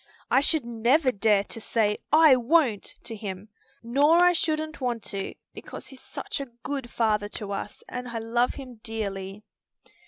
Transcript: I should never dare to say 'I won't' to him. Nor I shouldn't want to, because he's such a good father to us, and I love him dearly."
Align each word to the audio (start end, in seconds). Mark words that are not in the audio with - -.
I 0.31 0.39
should 0.39 0.65
never 0.65 1.11
dare 1.11 1.43
to 1.43 1.61
say 1.61 1.99
'I 2.11 2.37
won't' 2.37 2.95
to 3.03 3.15
him. 3.15 3.49
Nor 3.83 4.23
I 4.23 4.33
shouldn't 4.33 4.81
want 4.81 5.03
to, 5.13 5.35
because 5.53 5.85
he's 5.85 6.01
such 6.01 6.39
a 6.41 6.47
good 6.63 6.89
father 6.89 7.29
to 7.37 7.51
us, 7.51 7.83
and 7.87 8.07
I 8.09 8.17
love 8.17 8.55
him 8.55 8.79
dearly." 8.81 9.43